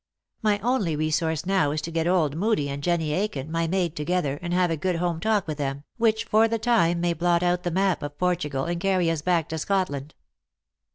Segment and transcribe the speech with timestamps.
[0.41, 4.39] "My only resource now is to get old Hoodie and Jennie Aiken, my maid, together,
[4.41, 7.61] and have a good home talk with them, which, for the time, may blot out
[7.61, 10.15] the map of Portugal, and carry 113 back to Scotland."